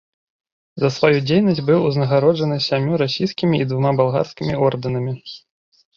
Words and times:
За 0.83 0.89
сваю 0.95 1.19
дзейнасць 1.27 1.61
быў 1.67 1.85
узнагароджаны 1.91 2.57
сямю 2.69 2.93
расійскімі 3.05 3.55
і 3.61 3.69
двума 3.75 3.95
балгарскімі 4.01 4.53
ордэнамі. 4.71 5.13